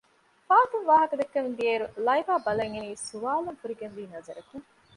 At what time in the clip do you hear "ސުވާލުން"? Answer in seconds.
3.07-3.59